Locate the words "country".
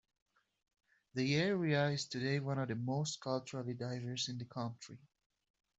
4.45-4.97